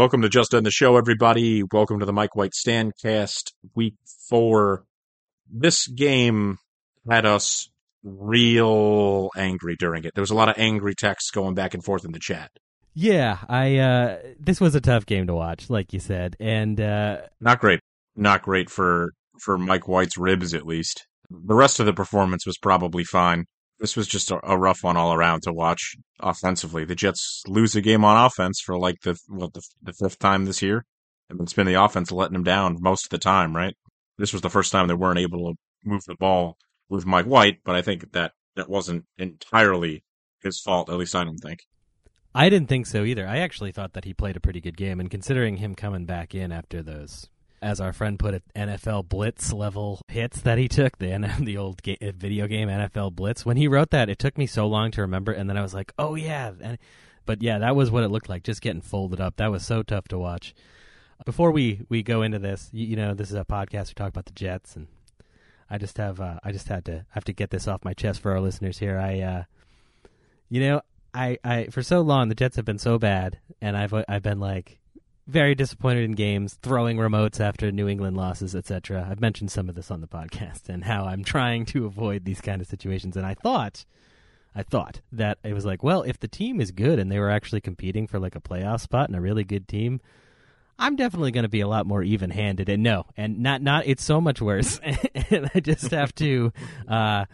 [0.00, 1.62] Welcome to Just End the Show, everybody.
[1.62, 3.96] Welcome to the Mike White Standcast, week
[4.30, 4.84] four.
[5.46, 6.56] This game
[7.06, 7.68] had us
[8.02, 10.12] real angry during it.
[10.14, 12.50] There was a lot of angry texts going back and forth in the chat.
[12.94, 16.34] Yeah, I uh this was a tough game to watch, like you said.
[16.40, 17.80] And uh Not great.
[18.16, 21.06] Not great for for Mike White's ribs, at least.
[21.28, 23.44] The rest of the performance was probably fine.
[23.80, 26.84] This was just a, a rough one all around to watch offensively.
[26.84, 30.44] The Jets lose a game on offense for like the what the, the fifth time
[30.44, 30.84] this year,
[31.28, 33.56] and it's been the offense letting them down most of the time.
[33.56, 33.74] Right?
[34.18, 36.56] This was the first time they weren't able to move the ball
[36.90, 40.04] with Mike White, but I think that that wasn't entirely
[40.42, 40.90] his fault.
[40.90, 41.60] At least I don't think.
[42.34, 43.26] I didn't think so either.
[43.26, 46.34] I actually thought that he played a pretty good game and considering him coming back
[46.34, 47.28] in after those
[47.62, 51.82] as our friend put it, NFL Blitz level hits that he took, the the old
[51.82, 53.44] ga- video game NFL Blitz.
[53.44, 55.74] When he wrote that, it took me so long to remember, and then I was
[55.74, 56.78] like, "Oh yeah," and,
[57.26, 59.36] but yeah, that was what it looked like, just getting folded up.
[59.36, 60.54] That was so tough to watch.
[61.24, 64.08] Before we, we go into this, you, you know, this is a podcast we talk
[64.08, 64.88] about the Jets, and
[65.68, 68.20] I just have uh, I just had to have to get this off my chest
[68.20, 68.98] for our listeners here.
[68.98, 69.42] I, uh,
[70.48, 70.80] you know,
[71.14, 74.40] I, I for so long the Jets have been so bad, and I've I've been
[74.40, 74.79] like
[75.26, 79.06] very disappointed in games, throwing remotes after New England losses, etc.
[79.08, 82.40] I've mentioned some of this on the podcast and how I'm trying to avoid these
[82.40, 83.16] kind of situations.
[83.16, 83.84] And I thought,
[84.54, 87.30] I thought that it was like, well, if the team is good and they were
[87.30, 90.00] actually competing for like a playoff spot and a really good team,
[90.78, 92.68] I'm definitely going to be a lot more even-handed.
[92.68, 93.86] And no, and not not.
[93.86, 94.80] It's so much worse.
[95.30, 96.52] and I just have to.
[96.88, 97.26] uh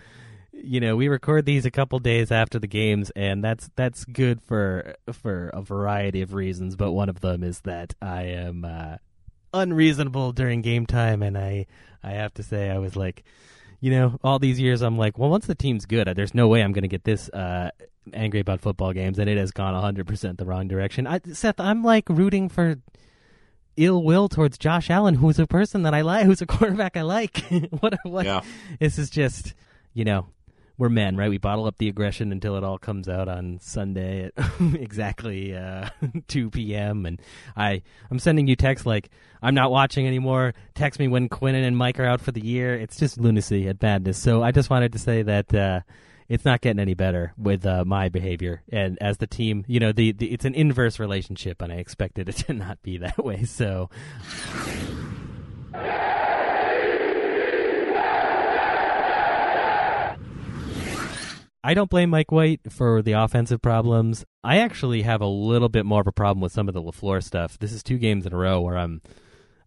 [0.63, 4.43] you know, we record these a couple days after the games, and that's that's good
[4.43, 6.77] for for a variety of reasons.
[6.77, 8.97] But one of them is that I am uh,
[9.53, 11.67] unreasonable during game time, and I
[12.03, 13.25] I have to say I was like,
[13.81, 16.63] you know, all these years I'm like, well, once the team's good, there's no way
[16.63, 17.71] I'm going to get this uh,
[18.13, 21.07] angry about football games, and it has gone 100 percent the wrong direction.
[21.07, 22.77] I, Seth, I'm like rooting for
[23.77, 27.03] ill will towards Josh Allen, who's a person that I like, who's a quarterback I
[27.03, 27.39] like.
[27.81, 28.25] what what?
[28.25, 28.41] Yeah.
[28.81, 29.55] This is just,
[29.93, 30.27] you know,
[30.79, 31.31] we're men, right?
[31.31, 35.89] We bottle up the aggression until it all comes out on Sunday at exactly uh,
[36.29, 37.07] 2 p.m.
[37.07, 37.21] And
[37.57, 39.11] I, I'm sending you texts like,
[39.43, 40.55] I'm not watching anymore.
[40.75, 42.75] Text me when Quinnen and Mike are out for the year.
[42.75, 44.19] It's just lunacy at madness.
[44.19, 45.81] So I just wanted to say that uh,
[46.29, 48.63] it's not getting any better with uh, my behavior.
[48.71, 52.29] And as the team, you know, the, the it's an inverse relationship, and I expected
[52.29, 53.45] it to not be that way.
[53.45, 53.91] So.
[61.67, 64.25] I don't blame Mike White for the offensive problems.
[64.45, 67.21] I actually have a little bit more of a problem with some of the LaFleur
[67.21, 67.59] stuff.
[67.59, 69.03] This is two games in a row where I'm,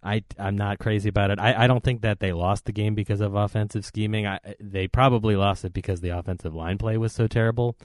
[0.01, 1.41] I I'm not crazy about it.
[1.41, 4.25] I, I don't think that they lost the game because of offensive scheming.
[4.25, 7.75] I, they probably lost it because the offensive line play was so terrible.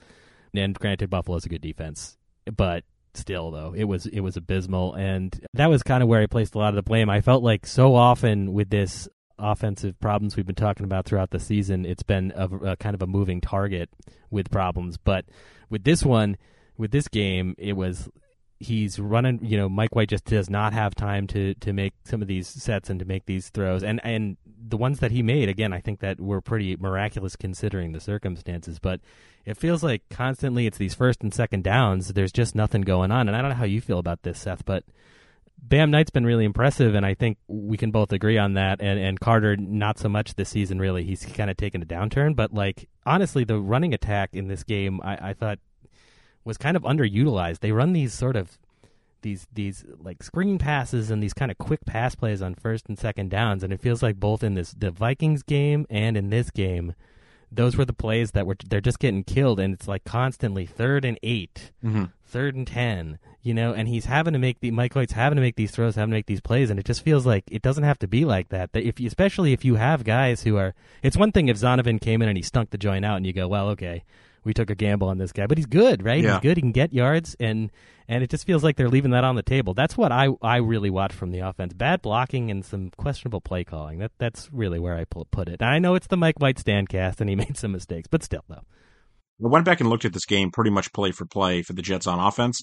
[0.53, 5.39] And granted, Buffalo's a good defense, but still though it was it was abysmal and
[5.53, 7.09] that was kind of where I placed a lot of the blame.
[7.09, 11.39] I felt like so often with this offensive problems we've been talking about throughout the
[11.39, 13.89] season, it's been a, a kind of a moving target
[14.29, 14.97] with problems.
[14.97, 15.25] But
[15.69, 16.37] with this one,
[16.77, 18.09] with this game, it was
[18.59, 19.39] he's running.
[19.43, 22.47] You know, Mike White just does not have time to to make some of these
[22.47, 23.83] sets and to make these throws.
[23.83, 24.37] And and
[24.67, 28.79] the ones that he made, again, I think that were pretty miraculous considering the circumstances.
[28.79, 29.01] But
[29.45, 32.09] it feels like constantly it's these first and second downs.
[32.09, 33.27] There's just nothing going on.
[33.27, 34.83] And I don't know how you feel about this, Seth, but
[35.57, 38.81] Bam Knight's been really impressive, and I think we can both agree on that.
[38.81, 41.03] And, and Carter, not so much this season, really.
[41.03, 42.35] He's kind of taken a downturn.
[42.35, 45.57] But, like, honestly, the running attack in this game, I, I thought
[46.43, 47.59] was kind of underutilized.
[47.59, 48.57] They run these sort of
[49.23, 52.99] these these like screen passes and these kind of quick pass plays on first and
[52.99, 56.51] second downs, and it feels like both in this the Vikings game and in this
[56.51, 56.93] game,
[57.51, 61.03] those were the plays that were they're just getting killed, and it's like constantly third
[61.05, 62.11] and 8 Mhm.
[62.23, 65.41] third and ten, you know, and he's having to make the Mike White's having to
[65.41, 67.83] make these throws, having to make these plays, and it just feels like it doesn't
[67.83, 68.73] have to be like that.
[68.73, 72.01] That if you, especially if you have guys who are, it's one thing if Zonovan
[72.01, 74.03] came in and he stunk the joint out, and you go, well, okay,
[74.43, 76.23] we took a gamble on this guy, but he's good, right?
[76.23, 76.33] Yeah.
[76.33, 76.57] He's good.
[76.57, 77.71] He can get yards, and
[78.07, 79.75] and it just feels like they're leaving that on the table.
[79.75, 83.63] That's what I I really watch from the offense: bad blocking and some questionable play
[83.63, 83.99] calling.
[83.99, 85.61] That that's really where I pu- put it.
[85.61, 88.43] I know it's the Mike White stand cast, and he made some mistakes, but still,
[88.49, 88.63] though.
[89.43, 91.83] I went back and looked at this game pretty much play for play for the
[91.83, 92.59] Jets on offense.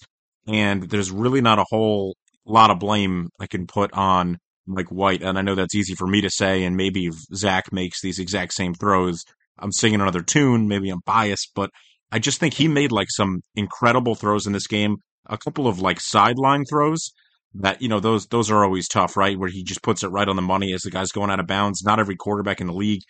[0.46, 5.22] And there's really not a whole lot of blame I can put on Mike White.
[5.22, 8.18] And I know that's easy for me to say, and maybe if Zach makes these
[8.18, 9.24] exact same throws,
[9.58, 10.68] I'm singing another tune.
[10.68, 11.70] Maybe I'm biased, but
[12.10, 14.96] I just think he made like some incredible throws in this game.
[15.26, 17.12] A couple of like sideline throws
[17.54, 19.38] that you know those those are always tough, right?
[19.38, 21.46] Where he just puts it right on the money as the guy's going out of
[21.46, 21.82] bounds.
[21.84, 23.02] Not every quarterback in the league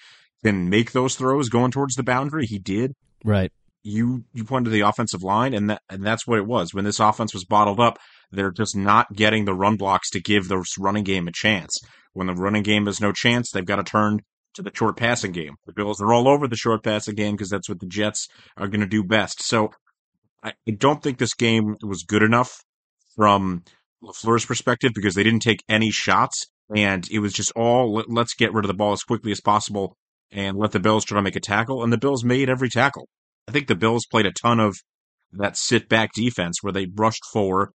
[0.45, 2.47] can make those throws going towards the boundary.
[2.47, 2.93] He did.
[3.25, 3.53] Right.
[3.83, 6.73] You you pointed to the offensive line, and that and that's what it was.
[6.73, 7.99] When this offense was bottled up,
[8.31, 11.79] they're just not getting the run blocks to give the running game a chance.
[12.13, 14.21] When the running game has no chance, they've got to turn
[14.55, 15.55] to the short passing game.
[15.67, 18.69] The Bills are all over the short passing game because that's what the Jets are
[18.69, 19.43] going to do best.
[19.43, 19.71] So
[20.43, 22.63] I don't think this game was good enough
[23.17, 23.63] from
[24.03, 28.35] LaFleur's perspective because they didn't take any shots and it was just all let, let's
[28.35, 29.97] get rid of the ball as quickly as possible
[30.31, 31.83] and let the Bills try to make a tackle.
[31.83, 33.09] And the Bills made every tackle.
[33.49, 34.77] I think the Bills played a ton of
[35.33, 37.71] that sit back defense where they rushed forward,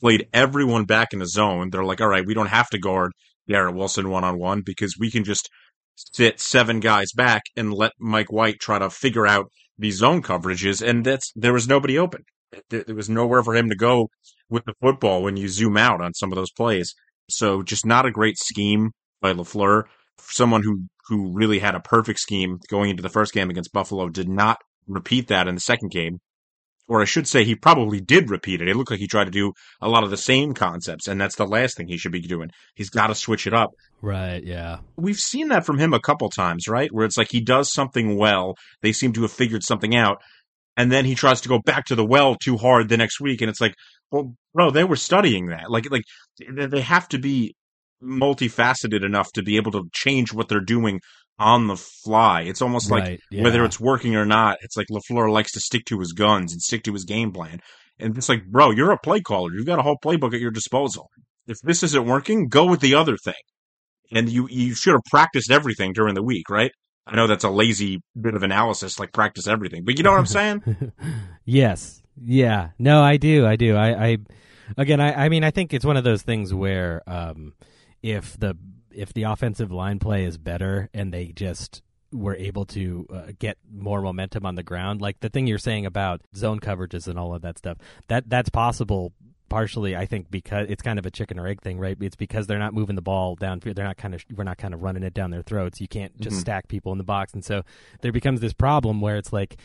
[0.00, 1.70] played everyone back in the zone.
[1.70, 3.12] They're like, all right, we don't have to guard
[3.48, 5.48] Garrett Wilson one on one because we can just
[5.96, 9.46] sit seven guys back and let Mike White try to figure out
[9.78, 10.86] these zone coverages.
[10.86, 12.22] And that's there was nobody open.
[12.70, 14.08] There, there was nowhere for him to go
[14.48, 16.94] with the football when you zoom out on some of those plays.
[17.30, 18.90] So just not a great scheme
[19.20, 19.84] by LaFleur.
[20.18, 24.08] Someone who who really had a perfect scheme going into the first game against Buffalo
[24.08, 26.18] did not repeat that in the second game.
[26.88, 28.68] Or I should say he probably did repeat it.
[28.68, 31.36] It looked like he tried to do a lot of the same concepts, and that's
[31.36, 32.50] the last thing he should be doing.
[32.74, 33.70] He's got to switch it up.
[34.02, 34.42] Right.
[34.42, 34.78] Yeah.
[34.96, 36.92] We've seen that from him a couple times, right?
[36.92, 40.20] Where it's like he does something well, they seem to have figured something out,
[40.76, 43.40] and then he tries to go back to the well too hard the next week,
[43.40, 43.74] and it's like,
[44.10, 45.70] well, bro, they were studying that.
[45.70, 46.02] Like, like
[46.50, 47.54] they have to be
[48.02, 51.00] multifaceted enough to be able to change what they're doing
[51.38, 52.42] on the fly.
[52.42, 53.42] It's almost Right, like yeah.
[53.42, 56.60] whether it's working or not, it's like LaFleur likes to stick to his guns and
[56.62, 57.60] stick to his game plan.
[57.98, 59.50] And it's like, bro, you're a play caller.
[59.52, 61.08] You've got a whole playbook at your disposal.
[61.46, 63.34] If this isn't working, go with the other thing.
[64.12, 66.70] And you you should have practiced everything during the week, right?
[67.06, 70.20] I know that's a lazy bit of analysis, like practice everything, but you know what
[70.20, 70.92] I'm saying?
[71.44, 72.02] yes.
[72.20, 72.70] Yeah.
[72.78, 73.46] No, I do.
[73.46, 73.74] I do.
[73.74, 74.16] I, I
[74.76, 77.54] again, I, I mean, I think it's one of those things where um,
[78.02, 78.56] if the
[78.94, 83.56] if the offensive line play is better and they just were able to uh, get
[83.72, 87.34] more momentum on the ground, like the thing you're saying about zone coverages and all
[87.34, 87.78] of that stuff,
[88.08, 89.12] that that's possible.
[89.48, 91.94] Partially, I think because it's kind of a chicken or egg thing, right?
[92.00, 93.74] It's because they're not moving the ball downfield.
[93.74, 95.78] They're not kind of we're not kind of running it down their throats.
[95.78, 96.40] You can't just Mhm.
[96.40, 97.62] stack people in the box, and so
[98.00, 99.56] there becomes this problem where it's like,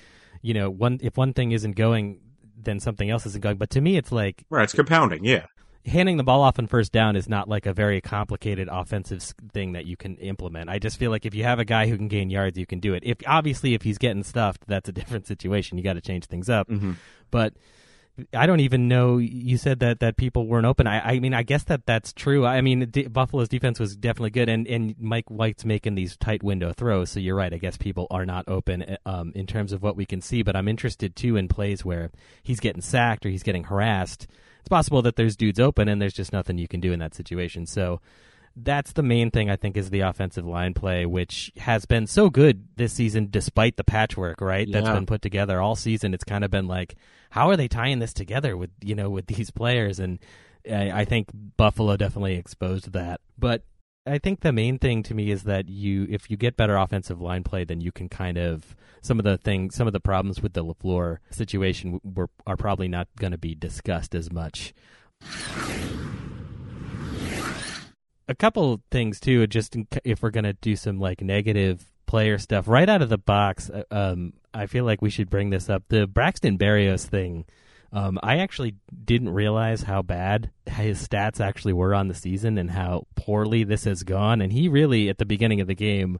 [0.41, 2.19] you know, one if one thing isn't going,
[2.61, 3.55] then something else isn't going.
[3.55, 5.45] But to me, it's like right, it's compounding, yeah.
[5.87, 9.23] Handing the ball off on first down is not like a very complicated offensive
[9.53, 10.69] thing that you can implement.
[10.69, 12.79] I just feel like if you have a guy who can gain yards, you can
[12.79, 13.03] do it.
[13.05, 15.77] If obviously if he's getting stuffed, that's a different situation.
[15.77, 16.67] You got to change things up.
[16.67, 16.93] Mm-hmm.
[17.31, 17.53] But
[18.33, 19.17] I don't even know.
[19.17, 20.87] You said that that people weren't open.
[20.87, 22.45] I, I mean, I guess that that's true.
[22.45, 26.41] I mean, D- Buffalo's defense was definitely good, and and Mike White's making these tight
[26.41, 27.11] window throws.
[27.11, 27.53] So you're right.
[27.53, 30.41] I guess people are not open uh, um, in terms of what we can see.
[30.41, 32.09] But I'm interested too in plays where
[32.41, 34.27] he's getting sacked or he's getting harassed.
[34.67, 37.15] It's possible that there's dudes open and there's just nothing you can do in that
[37.15, 37.65] situation.
[37.65, 38.01] So
[38.53, 42.29] that's the main thing I think is the offensive line play, which has been so
[42.29, 44.69] good this season despite the patchwork, right?
[44.69, 46.13] that's been put together all season.
[46.13, 46.95] It's kind of been like,
[47.29, 49.99] how are they tying this together with you know with these players?
[49.99, 50.19] And
[50.69, 53.21] I, I think Buffalo definitely exposed that.
[53.39, 53.63] But
[54.07, 57.21] I think the main thing to me is that you, if you get better offensive
[57.21, 60.41] line play, then you can kind of some of the things, some of the problems
[60.41, 64.73] with the LaFleur situation were are probably not going to be discussed as much.
[68.29, 72.37] A couple things too, just in, if we're going to do some like negative player
[72.37, 73.69] stuff right out of the box.
[73.69, 75.83] uh, Um, I feel like we should bring this up.
[75.89, 77.45] The Braxton Berrios thing.
[77.97, 78.75] Um, I actually
[79.05, 83.85] didn't realize how bad his stats actually were on the season and how poorly this
[83.85, 84.41] has gone.
[84.41, 86.19] And he really, at the beginning of the game,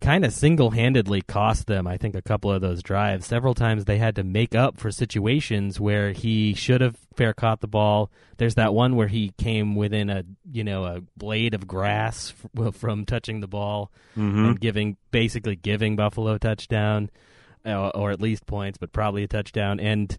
[0.00, 3.26] kind of single handedly cost them, I think, a couple of those drives.
[3.26, 7.60] Several times they had to make up for situations where he should have fair caught
[7.60, 8.10] the ball.
[8.38, 12.74] There's that one where he came within a, you know, a blade of grass f-
[12.74, 14.44] from touching the ball Mm-hmm.
[14.44, 17.10] and giving, basically giving Buffalo a touchdown,
[17.66, 19.78] uh, or at least points, but probably a touchdown.
[19.80, 20.16] And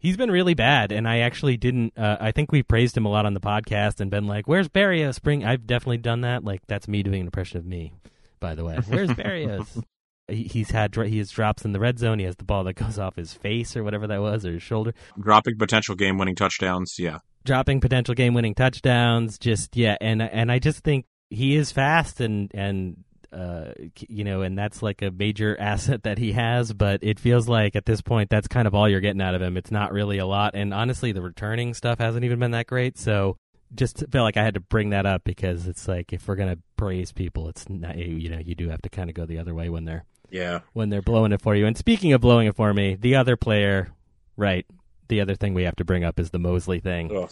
[0.00, 0.90] he's been really bad.
[0.90, 1.96] And I actually didn't.
[1.96, 4.68] Uh, I think we praised him a lot on the podcast and been like, "Where's
[4.68, 5.44] Berrios?" Spring.
[5.44, 6.42] I've definitely done that.
[6.42, 7.92] Like that's me doing an impression of me.
[8.40, 9.84] By the way, where's Berrios?
[10.30, 12.18] he, he's had he has drops in the red zone.
[12.18, 14.62] He has the ball that goes off his face or whatever that was, or his
[14.62, 14.94] shoulder.
[15.18, 17.18] Dropping potential game winning touchdowns, yeah.
[17.44, 22.20] dropping potential game winning touchdowns just yeah and and I just think he is fast
[22.20, 23.72] and and uh,
[24.08, 26.72] you know, and that's like a major asset that he has.
[26.72, 29.42] But it feels like at this point, that's kind of all you're getting out of
[29.42, 29.56] him.
[29.56, 32.98] It's not really a lot, and honestly, the returning stuff hasn't even been that great.
[32.98, 33.36] So
[33.74, 36.58] just felt like I had to bring that up because it's like if we're gonna
[36.76, 39.54] praise people, it's not you know you do have to kind of go the other
[39.54, 40.60] way when they're Yeah.
[40.72, 41.66] when they're blowing it for you.
[41.66, 43.92] And speaking of blowing it for me, the other player,
[44.36, 44.66] right?
[45.06, 47.16] The other thing we have to bring up is the Mosley thing.
[47.16, 47.30] Ugh.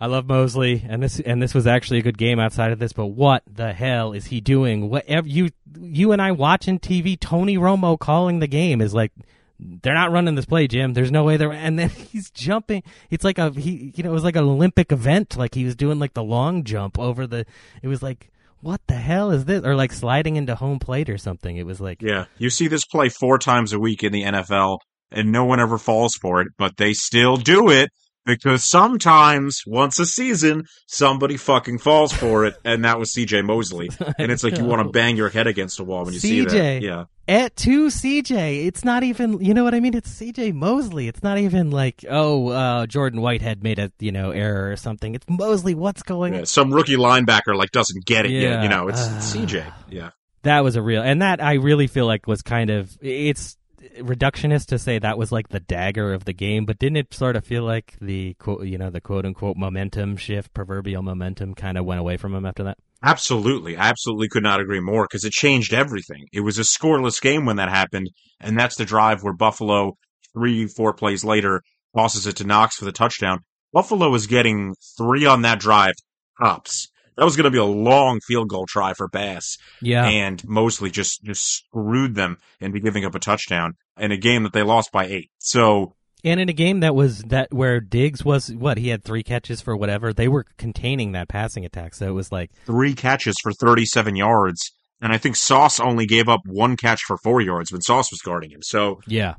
[0.00, 2.92] I love Mosley, and this and this was actually a good game outside of this.
[2.94, 4.88] But what the hell is he doing?
[4.88, 9.12] Whatever you you and I watching TV, Tony Romo calling the game is like
[9.58, 10.94] they're not running this play, Jim.
[10.94, 11.52] There's no way they're.
[11.52, 12.82] And then he's jumping.
[13.10, 13.92] It's like a he.
[13.94, 15.36] You know, it was like an Olympic event.
[15.36, 17.44] Like he was doing like the long jump over the.
[17.82, 18.30] It was like
[18.62, 19.64] what the hell is this?
[19.64, 21.56] Or like sliding into home plate or something.
[21.56, 22.24] It was like Yeah.
[22.38, 24.78] You see this play four times a week in the NFL,
[25.10, 27.90] and no one ever falls for it, but they still do it
[28.26, 33.88] because sometimes, once a season, somebody fucking falls for it, and that was CJ Mosley.
[34.18, 36.40] And it's like you want to bang your head against a wall when you see
[36.42, 36.50] that.
[36.50, 36.80] CJ.
[36.82, 37.04] Yeah.
[37.26, 38.66] at two CJ.
[38.66, 39.94] It's not even you know what I mean.
[39.94, 41.08] It's CJ Mosley.
[41.08, 45.14] It's not even like oh uh, Jordan Whitehead made a you know error or something.
[45.14, 45.74] It's Mosley.
[45.74, 46.34] What's going?
[46.34, 48.62] Yeah, Some rookie linebacker like doesn't get it yet.
[48.62, 49.16] You know, it's, Ah.
[49.16, 49.72] it's CJ.
[49.88, 50.10] Yeah.
[50.42, 53.56] That was a real and that I really feel like was kind of it's
[53.98, 57.36] reductionist to say that was like the dagger of the game, but didn't it sort
[57.36, 61.78] of feel like the quote you know the quote unquote momentum shift, proverbial momentum, kind
[61.78, 62.78] of went away from him after that?
[63.02, 63.76] Absolutely.
[63.76, 66.26] I absolutely could not agree more because it changed everything.
[66.32, 68.10] It was a scoreless game when that happened,
[68.40, 69.96] and that's the drive where Buffalo,
[70.34, 71.62] three, four plays later,
[71.96, 73.38] tosses it to Knox for the touchdown.
[73.72, 75.94] Buffalo was getting three on that drive
[76.40, 76.89] tops.
[77.20, 80.90] That was going to be a long field goal try for Bass, Yeah, and Mosley
[80.90, 84.90] just just screwed them into giving up a touchdown in a game that they lost
[84.90, 85.30] by eight.
[85.38, 89.22] So And in a game that was that where Diggs was what he had three
[89.22, 93.36] catches for whatever they were containing that passing attack, so it was like three catches
[93.42, 94.72] for 37 yards,
[95.02, 98.22] and I think Sauce only gave up one catch for four yards when Sauce was
[98.22, 98.62] guarding him.
[98.62, 99.34] So yeah,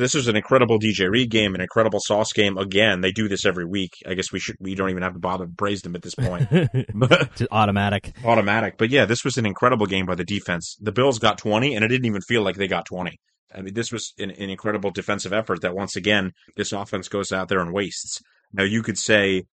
[0.00, 2.58] this was an incredible DJ Reed game, an incredible Sauce game.
[2.58, 3.92] Again, they do this every week.
[4.06, 6.14] I guess we should we don't even have to bother to praise them at this
[6.14, 6.48] point.
[7.52, 8.12] automatic.
[8.24, 8.78] automatic.
[8.78, 10.76] But yeah, this was an incredible game by the defense.
[10.80, 13.16] The Bills got 20, and it didn't even feel like they got 20.
[13.54, 17.32] I mean, this was an, an incredible defensive effort that once again this offense goes
[17.32, 18.20] out there and wastes.
[18.52, 19.44] Now you could say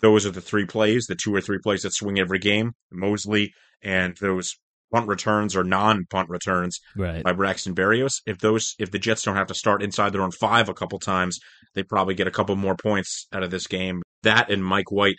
[0.00, 2.72] those are the three plays, the two or three plays that swing every game.
[2.90, 4.54] Mosley and those
[4.92, 7.22] punt returns or non-punt returns Right.
[7.24, 8.20] by Braxton Berrios.
[8.26, 10.98] If those, if the Jets don't have to start inside their own five a couple
[10.98, 11.38] times,
[11.74, 14.02] they probably get a couple more points out of this game.
[14.22, 15.16] That and Mike White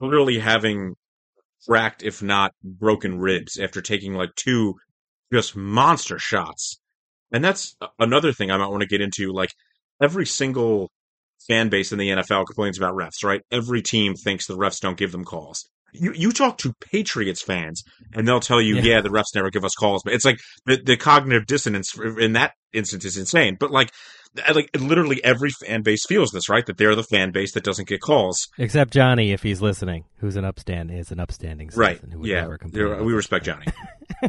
[0.00, 0.94] literally having
[1.68, 4.74] cracked, if not broken ribs after taking like two
[5.32, 6.78] just monster shots.
[7.30, 9.32] And that's another thing I might want to get into.
[9.32, 9.50] Like
[10.02, 10.90] every single
[11.48, 13.40] fan base in the NFL complains about refs, right?
[13.50, 15.68] Every team thinks the refs don't give them calls.
[15.92, 17.82] You you talk to Patriots fans
[18.14, 18.82] and they'll tell you, Yeah.
[18.82, 20.02] yeah, the refs never give us calls.
[20.04, 23.56] But it's like the, the cognitive dissonance in that instance is insane.
[23.60, 23.90] But like,
[24.54, 26.64] like literally every fan base feels this, right?
[26.64, 28.48] That they're the fan base that doesn't get calls.
[28.58, 31.96] Except Johnny, if he's listening, who's an upstand is an upstanding Right.
[31.96, 32.40] citizen who would Yeah.
[32.42, 32.84] never complain.
[32.88, 33.66] There- We respect Johnny.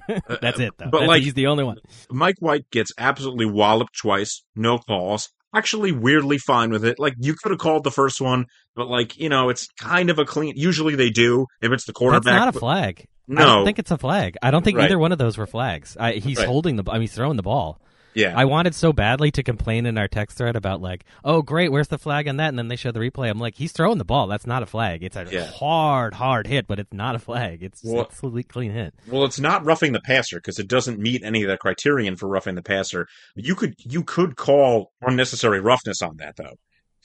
[0.10, 0.86] Uh, That's it, though.
[0.86, 1.78] But, That's- like- he's the only one.
[2.10, 5.30] Mike White gets absolutely walloped twice, no calls.
[5.54, 6.98] Actually, weirdly fine with it.
[7.00, 8.46] Like you could have called the first one,
[8.76, 10.54] but like you know, it's kind of a clean.
[10.56, 12.34] Usually they do if it's the That's quarterback.
[12.34, 13.06] not a flag.
[13.30, 14.36] I No, don't think it's a flag.
[14.42, 14.86] I don't think Right.
[14.86, 15.96] either one of those were flags.
[16.00, 16.48] I, he's Right.
[16.48, 16.84] holding the.
[16.90, 17.80] I mean, he's throwing the ball.
[18.16, 21.72] Yeah, I wanted so badly to complain in our text thread about like, oh great,
[21.72, 22.50] where's the flag on that?
[22.50, 23.30] And then they show the replay.
[23.30, 24.28] I'm like, he's throwing the ball.
[24.28, 25.04] That's not a flag.
[25.04, 25.46] It's a Yeah.
[25.46, 27.64] hard, hard hit, but it's not a flag.
[27.64, 28.94] It's Well- it's a clean hit.
[29.08, 32.28] Well, it's not roughing the passer because it doesn't meet any of the criterion for
[32.28, 33.08] roughing the passer.
[33.36, 36.56] You could you could call unnecessary roughness on that though,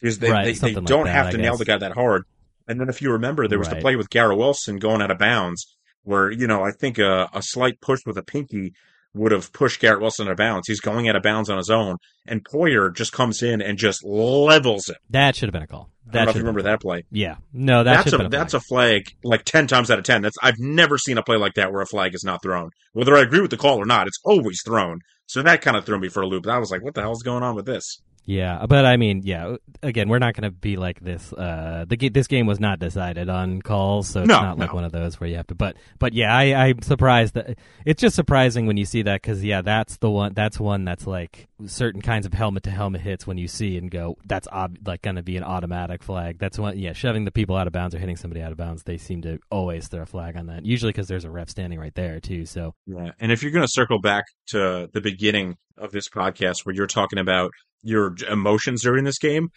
[0.01, 1.93] because they Right, they, they like don't that, have I to nail the guy that
[1.93, 2.25] hard.
[2.67, 5.19] And then if you remember, there was the play with Garrett Wilson going out of
[5.19, 8.75] bounds, where you know I think a, a slight push with a pinky
[9.15, 10.69] would have pushed Garrett Wilson out of bounds.
[10.69, 11.97] He's going out of bounds on his own,
[12.27, 14.97] and Poyer just comes in and just levels him.
[15.11, 15.91] That should have been a call.
[16.09, 17.05] I don't know if you remember that play.
[17.11, 17.37] Yeah.
[17.53, 18.63] No, that that's a, a that's flag.
[18.63, 20.23] a flag like ten times out of ten.
[20.23, 22.71] That's I've never seen a play like that where a flag is not thrown.
[22.93, 25.01] Whether I agree with the call or not, it's always thrown.
[25.27, 26.47] So that kind of threw me for a loop.
[26.47, 28.01] I was like, what the hell's going on with this?
[28.29, 29.57] Yeah, but I mean, yeah.
[29.83, 31.33] Again, we're not going to be like this.
[31.33, 34.75] Uh, the this game was not decided on calls, so it's No, not like no.
[34.75, 35.55] one of those where you have to.
[35.55, 37.57] But but yeah, I, I'm surprised that
[37.87, 40.35] it's just surprising when you see that because yeah, that's the one.
[40.35, 43.91] That's one that's like certain kinds of helmet to helmet hits when you see and
[43.91, 46.39] go, that's ob- like going to be an automatic flag.
[46.39, 46.79] That's one.
[46.79, 48.83] Yeah, shoving the people out of bounds or hitting somebody out of bounds.
[48.83, 50.67] They seem to always throw a flag on that.
[50.67, 52.45] Usually because there's a ref standing right there too.
[52.45, 53.13] So Yeah.
[53.21, 56.87] And if you're going to circle back to the beginning of this podcast where you're
[56.89, 59.51] talking about your emotions during this game,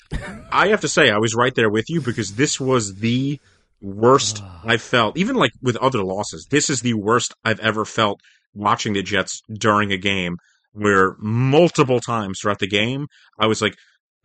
[0.51, 3.39] I have to say I was right there with you because this was the
[3.81, 4.61] worst ah.
[4.63, 6.47] I've felt, even like with other losses.
[6.49, 8.19] This is the worst I've ever felt
[8.53, 10.37] watching the Jets during a game
[10.73, 13.07] where multiple times throughout the game,
[13.39, 13.75] I was like,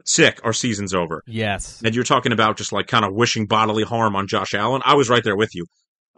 [0.04, 1.22] sick, our season's over.
[1.26, 1.82] Yes.
[1.84, 4.82] And you're talking about just like kind of wishing bodily harm on Josh Allen.
[4.84, 5.66] I was right there with you.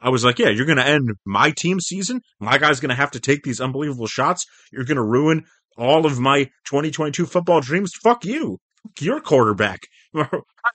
[0.00, 2.20] I was like, yeah, you're going to end my team season.
[2.38, 4.46] My guy's going to have to take these unbelievable shots.
[4.72, 5.44] You're going to ruin
[5.78, 7.92] all of my 2022 football dreams.
[8.02, 8.58] Fuck you.
[8.82, 9.80] Fuck your quarterback.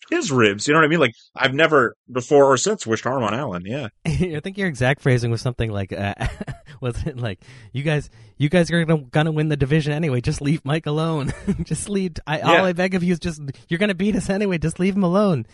[0.10, 0.68] His ribs.
[0.68, 1.00] You know what I mean?
[1.00, 3.64] Like, I've never before or since wished harm on Allen.
[3.66, 3.88] Yeah.
[4.06, 6.14] I think your exact phrasing was something like, uh,
[6.82, 7.40] was it like,
[7.72, 10.22] you guys, you guys are gonna, gonna win the division anyway.
[10.22, 11.32] Just leave Mike alone.
[11.64, 12.14] just leave.
[12.28, 12.46] I, Yeah.
[12.60, 14.58] All I beg of you is just, you're gonna beat us anyway.
[14.58, 15.46] Just leave him alone.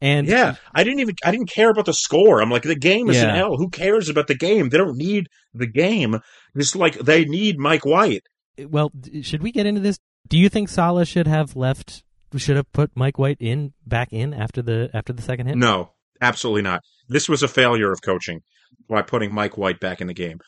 [0.00, 0.56] And Yeah.
[0.74, 2.40] I didn't even, I didn't care about the score.
[2.40, 3.36] I'm like, the game is in Yeah.
[3.36, 3.56] hell.
[3.56, 4.68] Who cares about the game?
[4.68, 6.20] They don't need the game.
[6.54, 8.22] It's like they need Mike White.
[8.66, 8.90] Well,
[9.22, 9.98] should we get into this?
[10.28, 12.02] Do you think Salah should have left?
[12.36, 15.56] Should have put Mike White in back in after the after the second hit?
[15.56, 16.82] No, absolutely not.
[17.08, 18.40] This was a failure of coaching
[18.88, 20.38] by putting Mike White back in the game.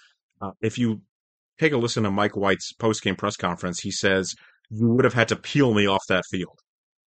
[0.43, 1.01] Uh, if you
[1.59, 4.35] take a listen to Mike White's post-game press conference, he says,
[4.69, 6.59] "You would have had to peel me off that field."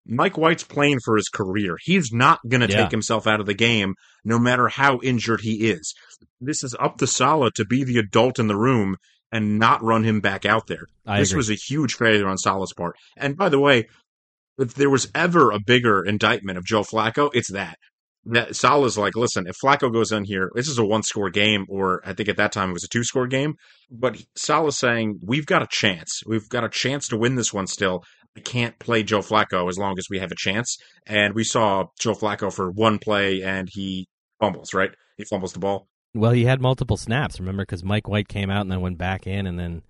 [0.08, 1.78] Mike White's playing for his career.
[1.82, 2.82] He's not going to Yeah.
[2.84, 3.94] take himself out of the game,
[4.26, 5.94] no matter how injured he is.
[6.42, 8.98] This is up to Salah to be the adult in the room
[9.34, 10.86] and not run him back out there.
[11.08, 11.38] I this agree.
[11.38, 12.96] was a huge failure on Salah's part.
[13.18, 13.88] And by the way,
[14.60, 17.78] if there was ever a bigger indictment of Joe Flacco, it's that.
[18.26, 21.66] That Salah's like, listen, if Flacco goes in here, this is a one score game,
[21.68, 23.56] or I think at that time it was a two score game.
[23.90, 26.22] But Salah's saying, we've got a chance.
[26.28, 28.04] We've got a chance to win this one still.
[28.38, 30.78] I can't play Joe Flacco as long as we have a chance.
[31.08, 34.08] And we saw Joe Flacco for one play and he
[34.40, 34.92] fumbles, right?
[35.18, 35.88] He fumbles the ball.
[36.14, 37.40] Well, he had multiple snaps.
[37.40, 39.82] Remember, because Mike White came out and then went back in, and then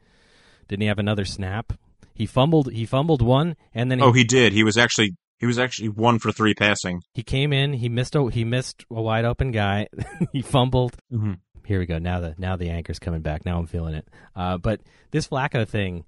[0.67, 1.73] didn't he have another snap?
[2.13, 2.71] He fumbled.
[2.71, 4.53] He fumbled one, and then he, Oh, he did.
[4.53, 7.01] He was actually he was actually one for three passing.
[7.13, 7.73] he came in.
[7.73, 9.87] He missed a he missed a wide open guy.
[10.31, 10.95] he fumbled.
[11.11, 11.39] Mhm.
[11.65, 11.97] Here we go.
[11.97, 13.45] Now the now the anchor's coming back.
[13.45, 14.07] Now I'm feeling it.
[14.35, 16.05] Uh, but this Flacco thing,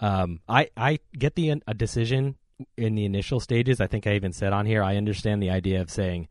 [0.00, 2.34] um, I I get the a decision
[2.76, 3.80] in the initial stages.
[3.80, 4.82] I think I even said on here.
[4.82, 6.28] I understand the idea of saying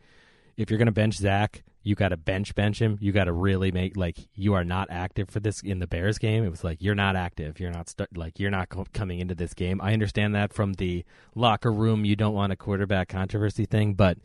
[0.58, 2.98] if you're going to bench Zach, you got to bench bench him.
[3.02, 6.17] You got to really make like you are not active for this in the Bears
[6.17, 6.43] game.
[6.43, 7.60] It was like you're not active.
[7.60, 9.82] You're not st- like you're not co- coming into this game.
[9.82, 11.04] I understand that from the
[11.36, 12.06] locker room.
[12.06, 14.17] You don't want a quarterback controversy thing, but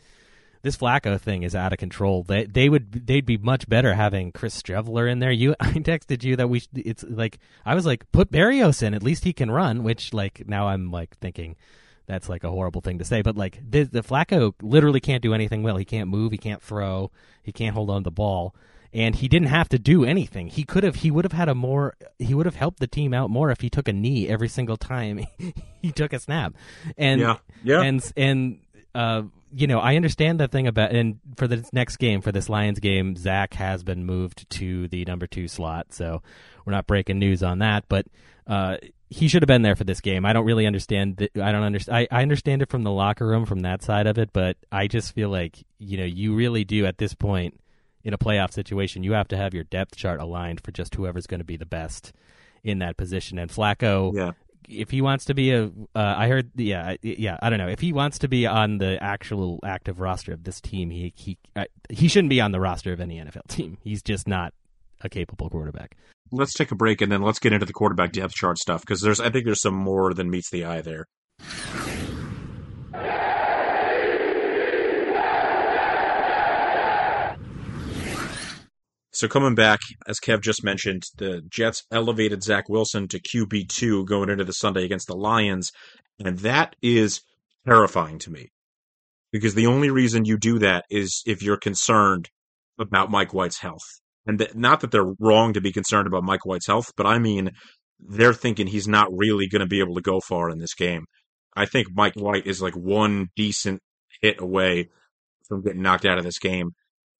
[0.63, 2.23] this Flacco thing is out of control.
[2.23, 5.33] They they would they'd be much better having Chris Streveler in there.
[5.33, 8.95] You I texted you that we should, it's like I was like put Berrios in.
[8.95, 9.83] At least he can run.
[9.83, 11.57] Which like now I'm like thinking
[12.09, 15.35] that's like a horrible thing to say, but like the, the Flacco literally can't do
[15.35, 15.77] anything well.
[15.77, 16.33] He can't move.
[16.33, 17.11] He can't throw.
[17.43, 18.55] He can't hold on to the ball.
[18.95, 20.49] And he didn't have to do anything.
[20.49, 20.97] He could have.
[20.97, 21.95] He would have had a more.
[22.19, 24.79] He would have helped the team out more if he took a knee every single
[24.79, 25.27] time
[25.83, 26.55] he took a snap.
[26.97, 27.37] And Yeah.
[27.63, 27.83] Yeah.
[27.83, 28.61] and and
[28.95, 32.49] uh, you know, I understand that thing about and for the next game, for this
[32.49, 36.23] Lions game, Zach has been moved to the number two slot, so
[36.65, 37.85] we're not breaking news on that.
[37.91, 38.07] But
[38.49, 38.79] uh,
[39.11, 40.25] he should have been there for this game.
[40.27, 41.17] I don't really understand.
[41.19, 42.09] The, I don't understand.
[42.11, 44.87] I, I understand it from the locker room, from that side of it, but I
[44.87, 47.61] just feel like you know, you really do at this point
[48.05, 51.27] in a playoff situation, you have to have your depth chart aligned for just whoever's
[51.27, 52.13] going to be the best
[52.65, 53.39] in that position.
[53.39, 54.33] And Flacco, yeah.
[54.69, 57.69] if he wants to be a, uh, I heard, yeah, I- yeah, I don't know.
[57.69, 61.39] If he wants to be on the actual active roster of this team, he he
[61.55, 63.79] uh, he shouldn't be on the roster of any NFL team.
[63.83, 64.55] He's just not
[65.01, 65.97] a capable quarterback.
[66.31, 69.01] Let's take a break and then let's get into the quarterback depth chart stuff because
[69.01, 71.07] there's I think there's some more than meets the eye there.
[79.11, 84.05] So coming back, as Kev just mentioned, the Jets elevated Zach Wilson to QB two
[84.05, 85.73] going into the Sunday against the Lions,
[86.25, 87.23] and that is
[87.67, 88.53] terrifying to me
[89.33, 92.31] because the only reason you do that is if you're concerned
[92.79, 94.01] about Mike White's health.
[94.29, 97.51] And not that they're wrong to be concerned about Mike White's health, but I mean,
[97.99, 101.07] they're thinking he's not really going to be able to go far in this game.
[101.57, 103.81] I think Mike White is like one decent
[104.21, 104.91] hit away
[105.49, 106.73] from getting knocked out of this game.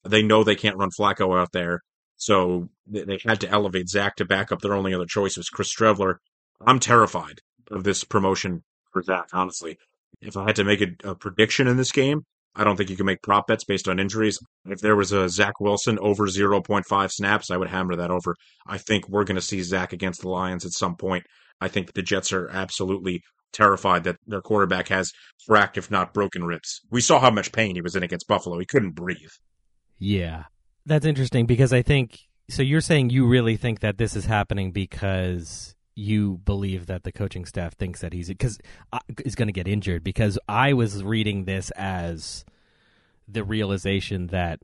[0.07, 1.81] They know they can't run Flacco out there,
[2.17, 4.61] so they, they had to elevate Zach to back up.
[4.61, 6.17] Their only other choice was Chris Streveler.
[6.65, 7.41] I'm terrified
[7.71, 9.79] of this promotion for Zach, honestly.
[10.21, 12.25] If I had to make a, a prediction in this game,
[12.59, 14.39] I don't think you can make prop bets based on injuries.
[14.67, 18.35] If there was a Zach Wilson over 0.5 snaps, I would hammer that over.
[18.67, 21.25] I think we're going to see Zach against the Lions at some point.
[21.61, 25.13] I think the Jets are absolutely terrified that their quarterback has
[25.49, 26.81] cracked, if not broken ribs.
[26.91, 28.59] We saw how much pain he was in against Buffalo.
[28.59, 29.31] He couldn't breathe.
[29.99, 30.45] Yeah,
[30.85, 32.19] that's interesting because I think
[32.51, 32.63] so.
[32.63, 37.45] You're saying you really think that this is happening because you believe that the coaching
[37.45, 38.59] staff thinks that he's because
[39.25, 40.05] is going to get injured.
[40.05, 42.45] Because I was reading this as
[43.27, 44.61] the realization that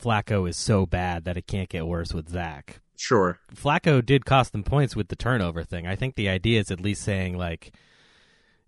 [0.00, 2.80] Flacco is so bad that it can't get worse with Zach.
[2.96, 3.38] Sure.
[3.54, 5.86] Flacco did cost them points with the turnover thing.
[5.86, 7.74] I think the idea is at least saying like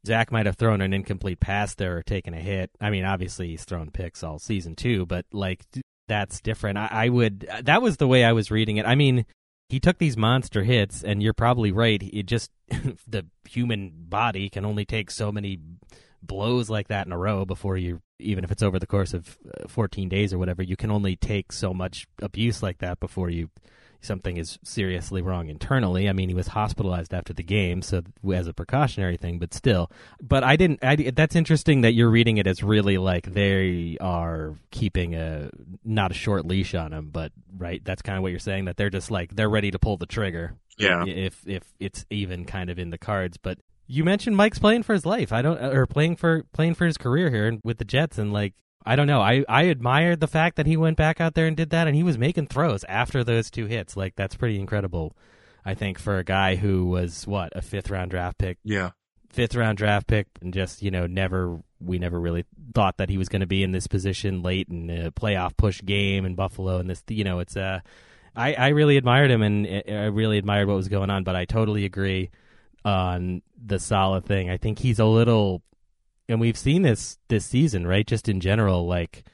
[0.07, 2.71] Zach might have thrown an incomplete pass there or taken a hit.
[2.81, 5.65] I mean, obviously he's thrown picks all season too, but like
[6.09, 6.77] that's different.
[6.77, 8.87] I, I would that was the way I was reading it.
[8.87, 9.25] I mean,
[9.71, 12.03] he took these monster hits, and you're probably right.
[12.03, 12.51] It just
[13.07, 15.59] the human body can only take so many
[16.23, 19.39] blows like that in a row before you even if it's over the course of
[19.59, 23.31] uh, 14 days or whatever you can only take so much abuse like that before
[23.31, 23.49] you
[24.01, 26.09] something is seriously wrong internally.
[26.09, 29.91] I mean, he was hospitalized after the game, so as a precautionary thing, but still.
[30.21, 30.83] But I didn't.
[30.83, 35.51] I, that's interesting that you're reading it as really like they are keeping a
[35.85, 37.85] not a short leash on him, but right.
[37.85, 40.07] That's kind of what you're saying that they're just like they're ready to pull the
[40.07, 40.55] trigger.
[40.79, 41.05] Yeah.
[41.07, 43.59] If if it's even kind of in the cards, but.
[43.93, 45.33] You mentioned Mike's playing for his life.
[45.33, 48.55] I don't, or playing for playing for his career here with the Jets, and like
[48.85, 49.21] I don't know.
[49.21, 51.95] I, I admired the fact that he went back out there and did that, and
[51.95, 53.97] he was making throws after those two hits.
[53.97, 55.15] Like that's pretty incredible.
[55.65, 58.91] I think for a guy who was what a fifth round draft pick, Yeah.
[59.29, 63.19] fifth round draft pick, and just you know never we never really thought that he
[63.19, 66.79] was going to be in this position late in a playoff push game in Buffalo.
[66.79, 67.81] And this, you know, it's uh,
[68.35, 71.25] I I really admired him and I really admired what was going on.
[71.25, 72.31] But I totally agree
[72.85, 74.49] on the Salah thing.
[74.51, 75.63] I think he's a little
[76.31, 78.07] and we've seen this this season, right?
[78.07, 79.25] Just in general, like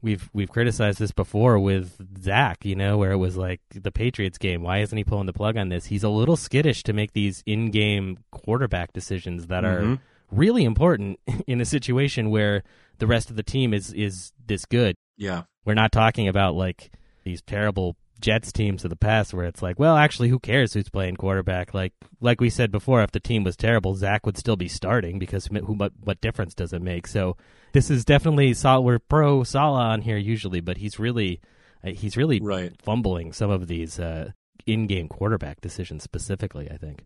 [0.00, 4.38] we've we've criticized this before with Zach, you know, where it was like the Patriots
[4.38, 4.62] game.
[4.62, 5.86] Why isn't he pulling the plug on this?
[5.86, 10.00] He's a little skittish to make these in-game quarterback decisions that are Mhm.
[10.30, 12.62] really important in a situation where
[12.98, 14.96] the rest of the team is is this good.
[15.16, 15.42] Yeah.
[15.64, 16.90] We're not talking about like
[17.24, 20.88] these terrible Jets teams of the past where it's like, well, actually, who cares who's
[20.88, 21.74] playing quarterback?
[21.74, 25.18] Like, like we said before, if the team was terrible, Zach would still be starting
[25.18, 27.06] because who, what, what difference does it make?
[27.06, 27.36] So
[27.72, 28.54] this is definitely.
[28.64, 31.40] We're pro Salah on here usually, but he's really,
[31.84, 32.72] uh, he's really Right.
[32.82, 34.30] fumbling some of these uh,
[34.66, 36.70] in-game quarterback decisions specifically.
[36.70, 37.04] I think.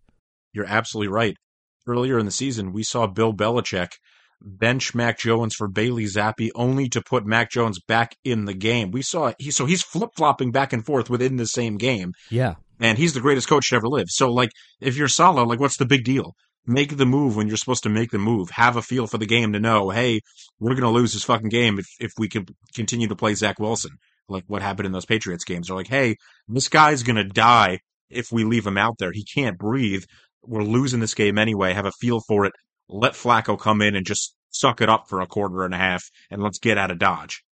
[0.53, 1.37] You're absolutely right.
[1.87, 3.89] Earlier in the season, we saw Bill Belichick
[4.41, 8.91] bench Mac Jones for Bailey Zappe only to put Mac Jones back in the game.
[8.91, 12.55] We saw he so he's flip flopping back and forth within the same game, Yeah.
[12.81, 14.07] and he's the greatest coach to ever live.
[14.09, 16.35] So like, if you're Salah, like, what's the big deal?
[16.67, 18.51] Make the move when you're supposed to make the move.
[18.51, 20.21] Have a feel for the game to know, hey,
[20.61, 23.93] we're gonna lose this fucking game if if we can continue to play Zach Wilson.
[24.29, 25.69] Like what happened in those Patriots games.
[25.69, 29.11] They're like, hey, this guy's gonna die if we leave him out there.
[29.13, 30.05] He can't breathe.
[30.43, 31.73] We're losing this game anyway.
[31.73, 32.53] Have a feel for it.
[32.89, 36.11] Let Flacco come in and just suck it up for a quarter and a half,
[36.31, 37.45] and let's get out of Dodge.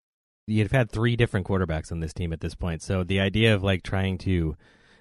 [0.47, 3.63] You've had three different quarterbacks on this team at this point, so the idea of
[3.63, 4.55] like trying to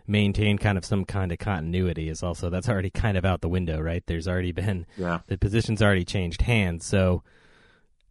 [0.07, 3.49] maintain kind of some kind of continuity is also that's already kind of out the
[3.49, 4.03] window, right?
[4.07, 5.21] There's already been Yeah.
[5.29, 7.23] the position's already changed hands, so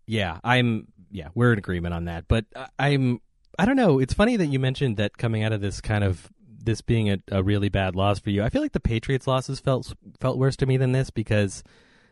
[0.05, 2.25] yeah, I'm yeah, we're in agreement on that.
[2.27, 2.45] But
[2.79, 3.21] I'm
[3.59, 3.99] I don't know.
[3.99, 6.31] It's funny that you mentioned that coming out of this kind of
[6.65, 8.43] this being a, a really bad loss for you.
[8.43, 11.63] I feel like the Patriots losses felt felt worse to me than this because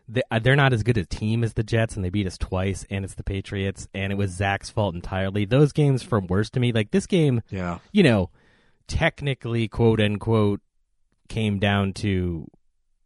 [0.08, 2.38] they, uh, they're not as good a team as the Jets, and they beat us
[2.38, 5.46] twice, and it's the Patriots, and it was Zach's fault entirely.
[5.46, 7.80] Those games from worse to me, like this game, Yeah.
[7.92, 8.30] you know,
[8.88, 10.62] technically, quote unquote,
[11.30, 12.48] came down to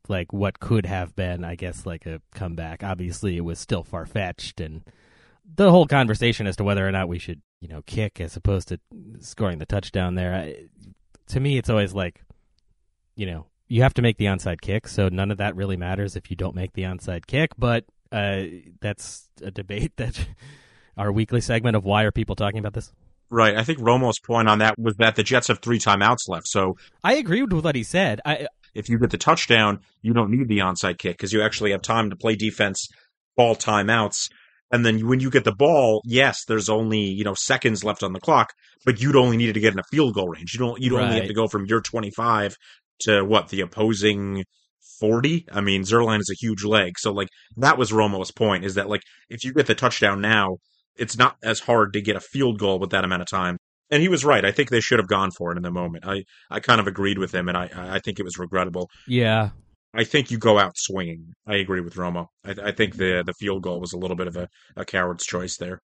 [0.07, 2.83] like what could have been, I guess, like a comeback.
[2.83, 4.83] Obviously, it was still far fetched, and
[5.55, 8.67] the whole conversation as to whether or not we should, you know, kick as opposed
[8.69, 8.79] to
[9.19, 10.33] scoring the touchdown there.
[10.33, 10.55] I,
[11.27, 12.23] to me, it's always like,
[13.15, 16.15] you know, you have to make the onside kick, so none of that really matters
[16.15, 17.51] if you don't make the onside kick.
[17.57, 18.43] But uh,
[18.81, 20.27] that's a debate that
[20.97, 22.91] our weekly segment of why are people talking about this.
[23.29, 23.57] Right.
[23.57, 26.47] I think Romo's point on that was that the Jets have three timeouts left.
[26.47, 28.21] So I agree with what he said.
[28.23, 31.71] I if you get the touchdown, you don't need the onside kick because you actually
[31.71, 32.87] have time to play defense,
[33.35, 34.29] call timeouts.
[34.71, 38.13] And then when you get the ball, yes, there's only, you know, seconds left on
[38.13, 40.53] the clock, but you'd only needed to get in a field goal range.
[40.53, 42.57] You don't, you'd only have to go from your 25
[43.01, 44.43] to what, the opposing
[44.99, 45.47] 40?
[45.51, 46.97] I mean, Zuerlein is a huge leg.
[46.97, 47.27] So, like,
[47.57, 50.57] that was Romo's point is that, like, if you get the touchdown now,
[50.95, 53.57] it's not as hard to get a field goal with that amount of time.
[53.91, 54.43] And he was right.
[54.43, 56.05] I think they should have gone for it in the moment.
[56.07, 58.89] I, I kind of agreed with him, and I, I think it was regrettable.
[59.07, 59.49] yeah,
[59.93, 61.33] I think you go out swinging.
[61.47, 62.27] I agree with Romo.
[62.43, 65.25] I, I think the the field goal was a little bit of a, a coward's
[65.25, 65.79] choice there.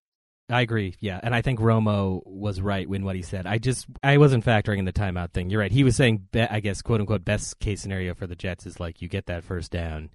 [0.51, 0.95] I agree.
[0.99, 3.47] Yeah, and I think Romo was right in what he said.
[3.47, 5.49] I just I wasn't factoring in the timeout thing.
[5.49, 5.71] You're right.
[5.71, 8.79] He was saying, be, I guess, quote unquote, best case scenario for the Jets is
[8.79, 10.09] like you get that first down,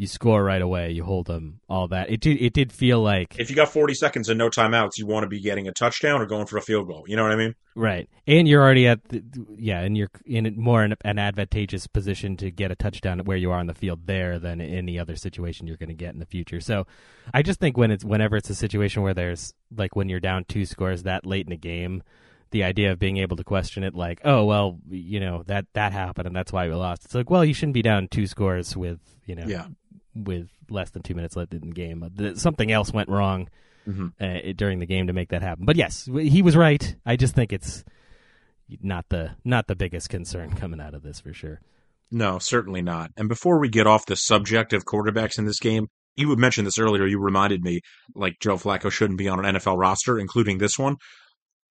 [0.00, 2.08] you score right away, you hold them, all that.
[2.08, 5.06] It did it did feel like If you got 40 seconds and no timeouts, you
[5.06, 7.04] want to be getting a touchdown or going for a field goal.
[7.06, 7.54] You know what I mean?
[7.74, 9.22] right, and you're already at the,
[9.58, 13.50] yeah, and you're in more in an advantageous position to get a touchdown where you
[13.50, 16.24] are on the field there than any other situation you're going to get in the
[16.24, 16.60] future.
[16.60, 16.86] So,
[17.34, 20.46] I just think when it's whenever it's a situation where there's like when you're down
[20.48, 22.02] two scores that late in a game.
[22.52, 25.92] The idea of being able to question it, like, oh well, you know that that
[25.92, 27.04] happened and that's why we lost.
[27.04, 29.66] It's like, well, you shouldn't be down two scores with you know Yeah.
[30.24, 32.04] With less than two minutes left in the game.
[32.36, 33.48] Something else went wrong
[33.88, 34.12] Mhm.
[34.20, 35.64] uh, during the game to make that happen.
[35.64, 36.94] But yes, he was right.
[37.06, 37.84] I just think it's
[38.82, 41.60] not the not the biggest concern coming out of this for sure.
[42.10, 43.10] No, certainly not.
[43.16, 46.66] And before we get off the subject of quarterbacks in this game, you had mentioned
[46.66, 47.06] this earlier.
[47.06, 47.80] You reminded me,
[48.14, 50.96] like Joe Flacco shouldn't be on an NFL roster, including this one.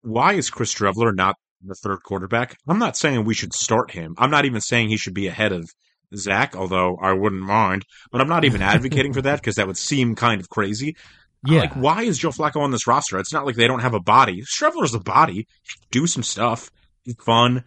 [0.01, 2.55] Why is Chris Streveler not the third quarterback?
[2.67, 4.15] I'm not saying we should start him.
[4.17, 5.69] I'm not even saying he should be ahead of
[6.15, 7.85] Zach, although I wouldn't mind.
[8.11, 10.95] But I'm not even advocating for that because that would seem kind of crazy.
[11.45, 13.17] Yeah, Like, why is Joe Flacco on this roster?
[13.17, 14.41] It's not like they don't have a body.
[14.41, 15.47] Streveler's a body.
[15.63, 16.69] He do some stuff.
[17.03, 17.63] He's fun.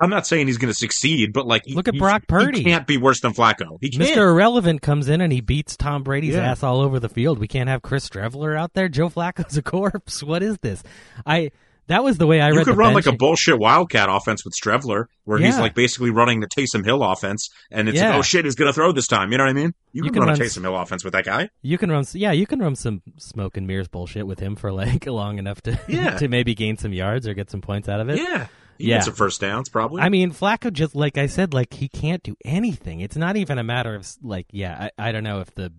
[0.00, 2.58] I'm not saying he's going to succeed, but like, he- Look at Brock Purdy.
[2.58, 3.78] He can't be worse than Flacco.
[3.80, 4.02] He can't.
[4.10, 4.28] Mr.
[4.28, 6.50] Irrelevant comes in and he beats Tom Brady's Yeah.
[6.50, 7.38] ass all over the field.
[7.38, 8.88] We can't have Chris Streveler out there.
[8.90, 10.22] Joe Flacco's a corpse.
[10.22, 10.82] What is this?
[11.24, 11.52] I
[11.86, 12.60] that was the way I you read.
[12.60, 16.40] You could run like a bullshit Wildcat offense with Streveler, where he's like basically running
[16.40, 18.10] the Taysom Hill offense, and it's Yeah.
[18.10, 19.32] like, oh shit, he's going to throw this time.
[19.32, 19.74] You know what I mean?
[19.92, 21.50] You, You can, can run, run a Taysom Hill offense with that guy.
[21.62, 24.72] You can run, yeah, you can run some smoke and mirrors bullshit with him for
[24.72, 26.10] like long enough to Yeah.
[26.18, 28.18] to maybe gain some yards or get some points out of it.
[28.18, 28.46] Yeah,
[28.78, 28.96] he Yeah.
[28.96, 30.02] gets some first downs probably.
[30.02, 33.00] I mean, Flacco just like I said, like he can't do anything.
[33.00, 35.72] It's not even a matter of like, yeah, I, I don't know if the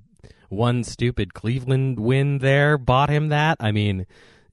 [0.49, 3.57] one stupid Cleveland win there bought him that.
[3.59, 4.05] I mean,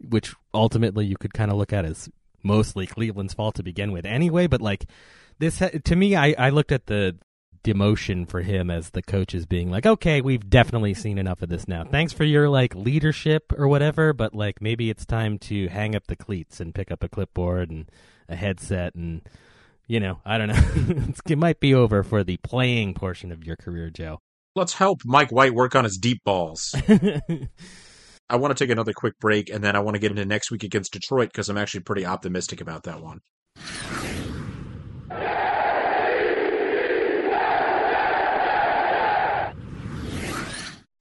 [0.09, 2.09] which ultimately you could kind of look at as
[2.43, 4.47] mostly Cleveland's fault to begin with, anyway.
[4.47, 4.87] But like
[5.39, 7.17] this, to me, I I looked at the
[7.65, 11.49] demotion for him as the coach as being like, okay, we've definitely seen enough of
[11.49, 11.85] this now.
[11.85, 16.09] Thanks for your like leadership or whatever, but like maybe it's time to hang up
[16.09, 17.89] the cleats and pick up a clipboard and
[18.29, 19.23] a headset and
[19.87, 20.55] you know, I don't know.
[21.09, 24.19] It's- it might be over for the playing portion of your career, Joe.
[24.57, 26.75] Let's help Mike White work on his deep balls.
[28.33, 30.51] I want to take another quick break, and then I want to get into next
[30.51, 33.21] week against Detroit because I'm actually pretty optimistic about that one.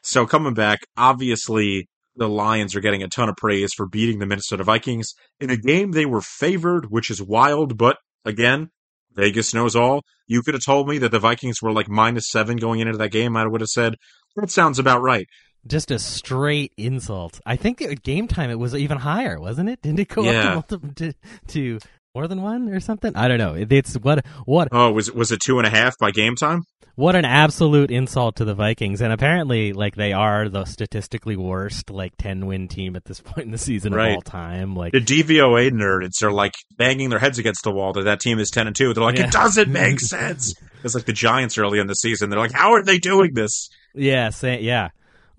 [0.01, 4.25] So coming back, obviously the Lions are getting a ton of praise for beating the
[4.25, 8.71] Minnesota Vikings in a game they were favored, which is wild, but again,
[9.13, 10.03] Vegas knows all.
[10.27, 13.11] You could have told me that the Vikings were like minus seven going into that
[13.11, 13.37] game.
[13.37, 13.95] I would have said,
[14.35, 15.27] that sounds about right.
[15.67, 17.39] Just a straight insult.
[17.45, 19.81] I think at game time it was even higher, wasn't it?
[19.81, 20.57] Didn't it go Yeah.
[20.57, 21.13] up to, multi- to
[21.49, 21.79] to
[22.15, 23.15] more than one or something?
[23.15, 23.53] I don't know.
[23.53, 26.63] It- It's what what Oh, was was it two and a half by game time?
[26.95, 29.01] what an absolute insult to the Vikings.
[29.01, 33.45] And apparently, like they are the statistically worst like ten win team at this point
[33.45, 34.09] in the season Right.
[34.09, 34.75] of all time.
[34.75, 38.39] Like The DVOA nerds are like banging their heads against the wall that that team
[38.39, 38.93] is ten and two.
[38.93, 39.25] They're like, Yeah.
[39.27, 40.53] it doesn't make sense.
[40.83, 42.29] It's like the Giants early in the season.
[42.31, 43.69] They're like, how are they doing this?
[43.93, 44.89] Yeah, say, yeah,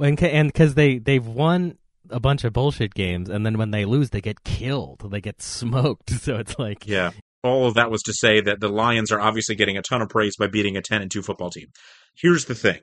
[0.02, 1.78] and and because they they've won
[2.10, 5.42] a bunch of bullshit games, and then when they lose, they get killed, they get
[5.42, 6.10] smoked.
[6.22, 7.10] So it's like, Yeah.
[7.44, 10.08] All of that was to say that the Lions are obviously getting a ton of
[10.08, 11.66] praise by beating a 10 and 2 football team.
[12.14, 12.78] Here's the thing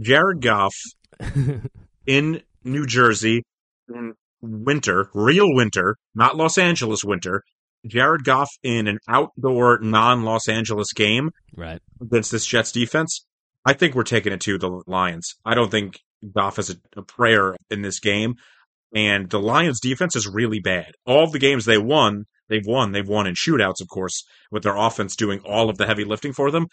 [0.00, 0.74] Jared Goff
[2.06, 3.42] in New Jersey
[3.88, 7.42] in winter, real winter, not Los Angeles winter.
[7.86, 13.26] Jared Goff in an outdoor, non Los Angeles game right, against this Jets defense.
[13.64, 15.34] I think we're taking it to the Lions.
[15.44, 16.00] I don't think
[16.34, 18.34] Goff as a, a prayer in this game.
[18.94, 20.92] And the Lions defense is really bad.
[21.04, 22.92] All the games they won, they've won.
[22.92, 26.32] They've won in shootouts, of course, with their offense doing all of the heavy lifting
[26.32, 26.68] for them.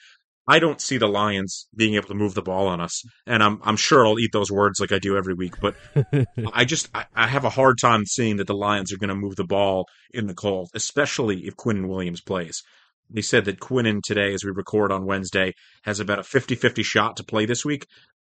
[0.48, 3.04] I don't see the Lions being able to move the ball on us.
[3.26, 5.76] And I'm I'm sure I'll eat those words like I do every week, but
[6.54, 9.16] I just I, I have a hard time seeing that the Lions are going to
[9.16, 12.62] move the ball in the cold, especially if Quinn Williams plays.
[13.10, 15.54] They said that Quinnen today, as we record on Wednesday,
[15.84, 17.86] has about a 50-50 shot to play this week.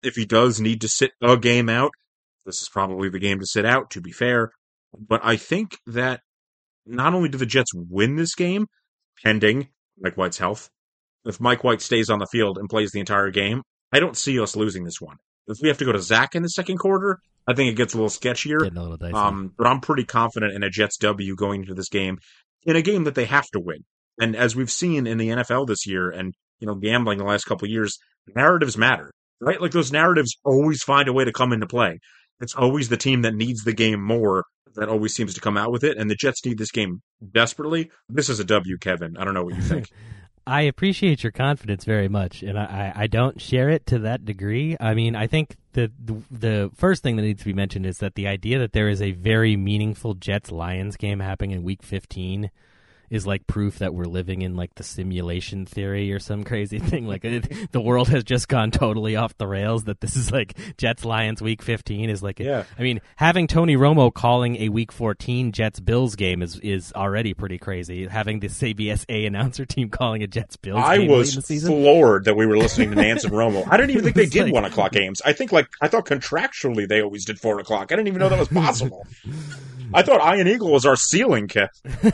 [0.03, 1.91] If he does need to sit a game out,
[2.45, 4.51] this is probably the game to sit out, to be fair.
[4.97, 6.21] But I think that
[6.85, 8.67] not only do the Jets win this game,
[9.23, 10.69] pending Mike White's health,
[11.25, 14.39] if Mike White stays on the field and plays the entire game, I don't see
[14.39, 15.17] us losing this one.
[15.47, 17.93] If we have to go to Zach in the second quarter, I think it gets
[17.93, 18.59] a little sketchier.
[18.61, 18.97] a little.
[19.15, 22.19] Um, but I'm pretty confident in a Jets W going into this game,
[22.63, 23.83] in a game that they have to win.
[24.19, 27.45] And as we've seen in the NFL this year, and you know, gambling the last
[27.45, 27.97] couple of years,
[28.35, 29.61] narratives matter, right?
[29.61, 31.99] Like those narratives always find a way to come into play.
[32.39, 34.45] It's always the team that needs the game more
[34.75, 37.89] that always seems to come out with it, and the Jets need this game desperately.
[38.07, 39.17] This is a W, Kevin.
[39.17, 39.89] I don't know what you think.
[40.47, 44.77] I appreciate your confidence very much, and I, I don't share it to that degree.
[44.79, 47.97] I mean, I think the, the the first thing that needs to be mentioned is
[47.97, 51.83] that the idea that there is a very meaningful Jets Lions game happening in Week
[51.83, 52.49] 15
[53.09, 57.07] is like proof that we're living in like the simulation theory or some crazy thing.
[57.07, 59.85] Like it, the world has just gone totally off the rails.
[59.85, 62.39] That this is like Jets Lions Week 15 is like.
[62.39, 62.63] Yeah.
[62.77, 67.33] I mean, having Tony Romo calling a Week 14 Jets Bills game is is already
[67.33, 68.07] pretty crazy.
[68.07, 71.71] Having the CBSA announcer team calling a Jets Bills I was the season.
[71.71, 73.67] floored that we were listening to Nance and Romo.
[73.69, 75.21] I didn't even think they did like- one o'clock games.
[75.25, 77.91] I think like I thought contractually they always did four o'clock.
[77.91, 79.05] I didn't even know that was possible.
[79.93, 81.69] I thought Iron Eagle was our ceiling kit.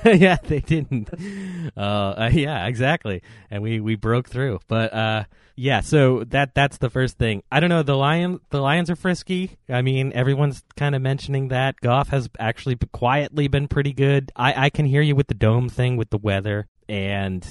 [0.05, 0.82] yeah, they didn't.
[1.77, 3.21] Uh, yeah, exactly.
[3.49, 4.59] And we, we broke through.
[4.67, 5.23] But uh,
[5.55, 7.43] yeah, so that that's the first thing.
[7.51, 7.83] I don't know.
[7.83, 9.57] The lion the Lions are frisky.
[9.69, 11.79] I mean, everyone's kind of mentioning that.
[11.79, 14.31] Goff has actually quietly been pretty good.
[14.35, 17.45] I, I can hear you with the dome thing with the weather, and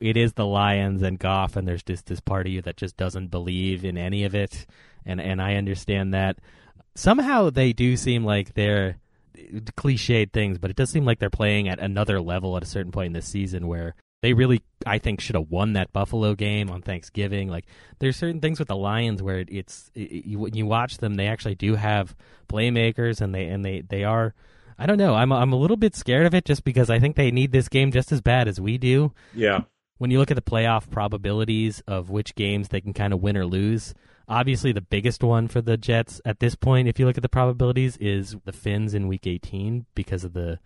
[0.00, 2.96] it is the Lions and Goff, and there's just this part of you that just
[2.96, 4.66] doesn't believe in any of it,
[5.04, 6.38] and and I understand that.
[6.94, 8.96] Somehow they do seem like they're
[9.76, 12.92] cliched things, but it does seem like they're playing at another level at a certain
[12.92, 16.70] point in this season where they really, I think, should have won that Buffalo game
[16.70, 17.48] on Thanksgiving.
[17.48, 17.66] Like,
[18.00, 21.14] there's certain things with the Lions where it, it's it, you, when you watch them,
[21.14, 22.16] they actually do have
[22.48, 24.34] playmakers, and they and they they are.
[24.78, 25.14] I don't know.
[25.14, 27.68] I'm I'm a little bit scared of it just because I think they need this
[27.68, 29.60] game just as bad as we do Yeah.
[29.98, 33.36] when you look at the playoff probabilities of which games they can kind of win
[33.36, 33.94] or lose,
[34.28, 37.28] obviously the biggest one for the Jets at this point, if you look at the
[37.28, 40.58] probabilities, is the Fins in Week 18 because of the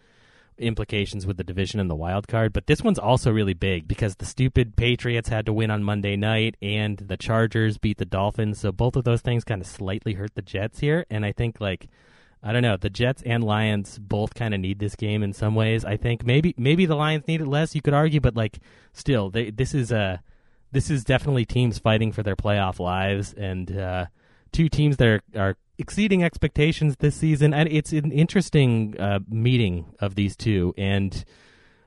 [0.58, 2.52] implications with the division and the wild card.
[2.52, 6.16] But this one's also really big because the stupid Patriots had to win on Monday
[6.16, 8.60] night and the Chargers beat the Dolphins.
[8.60, 11.06] So both of those things kind of slightly hurt the Jets here.
[11.10, 11.88] And I think like
[12.44, 12.76] I don't know.
[12.76, 15.84] The Jets and Lions both kind of need this game in some ways.
[15.84, 17.74] I think maybe maybe the Lions need it less.
[17.74, 18.58] You could argue, but like
[18.92, 20.22] still, they, this is a
[20.72, 24.06] this is definitely teams fighting for their playoff lives, and uh,
[24.50, 27.54] two teams that are, are exceeding expectations this season.
[27.54, 31.24] And it's an interesting uh, meeting of these two, and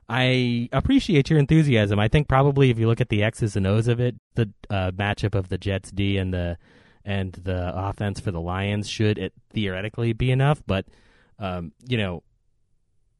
[0.08, 1.98] I appreciate your enthusiasm.
[1.98, 4.92] I think probably if you look at the X's and O's of it, the uh,
[4.92, 6.56] matchup of the Jets D and the
[7.04, 10.86] and the offense for the Lions should it theoretically be enough, but
[11.38, 12.22] um, you know,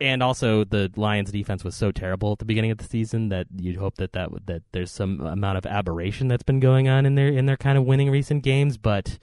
[0.01, 3.47] and also the Lions defense was so terrible at the beginning of the season that
[3.57, 7.15] you'd hope that that that there's some amount of aberration that's been going on in
[7.15, 9.19] their in their kind of winning recent games, but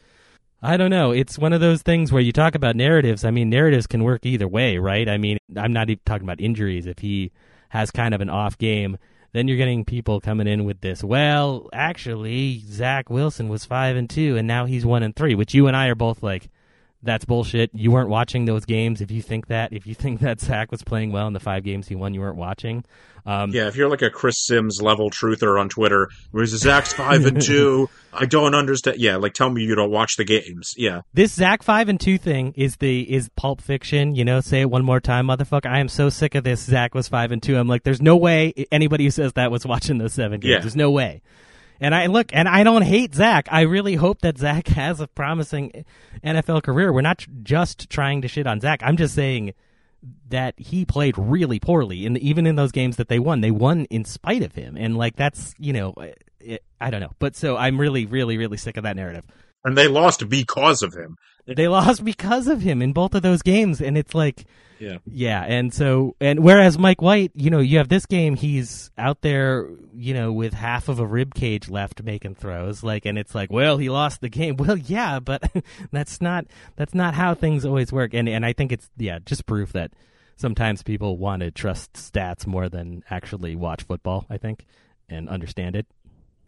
[0.62, 1.12] I don't know.
[1.12, 3.26] It's one of those things where you talk about narratives.
[3.26, 5.10] I mean, narratives can work either way, right?
[5.10, 6.86] I mean, I'm not even talking about injuries.
[6.86, 7.32] If he
[7.70, 8.98] has kind of an off game,
[9.34, 11.04] then you're getting people coming in with this.
[11.04, 15.36] Well, actually, Zach Wilson was five and two, and now he's one and three.
[15.36, 16.50] Which you and I are both like,
[17.04, 17.70] that's bullshit.
[17.74, 19.02] You weren't watching those games.
[19.02, 21.64] If you think that, if you think that Zach was playing well in the five
[21.64, 22.84] games he won, you weren't watching.
[23.26, 26.92] Um, Yeah, if you're like a Chris Simms level truther on Twitter, where he's Zach's
[26.94, 28.98] five and two, I don't understand.
[29.00, 30.74] Yeah, like tell me you don't watch the games.
[30.76, 34.16] Yeah, This Zach five and two thing is the is Pulp Fiction.
[34.16, 35.68] You know, say it one more time, motherfucker.
[35.68, 36.62] I am so sick of this.
[36.62, 37.58] Zach was five and two.
[37.58, 40.52] I'm like, there's no way anybody who says that was watching those seven games.
[40.52, 40.60] Yeah.
[40.60, 41.22] There's no way.
[41.84, 43.50] And I look, and I don't hate Zach.
[43.52, 45.84] I really hope that Zach has a promising
[46.24, 46.94] NFL career.
[46.94, 48.80] We're not just trying to shit on Zach.
[48.82, 49.54] I'm just saying
[50.30, 53.84] that he played really poorly, and even in those games that they won, they won
[53.86, 54.78] in spite of him.
[54.78, 55.94] And like that's you know,
[56.40, 57.12] it, I don't know.
[57.20, 59.26] But so I'm really, really, really sick of that narrative
[59.64, 61.18] and they lost because of him.
[61.46, 64.46] they lost because of him in both of those games and it's like
[64.80, 64.98] Yeah.
[65.06, 69.22] yeah and so and whereas mike white you know you have this game he's out
[69.22, 73.36] there you know with half of a rib cage left making throws like and it's
[73.36, 75.42] like well he lost the game well yeah but
[75.92, 76.46] that's not
[76.78, 79.92] that's not how things always work and and i think it's yeah just proof that
[80.38, 84.66] sometimes people want to trust stats more than actually watch football i think
[85.10, 85.86] and understand it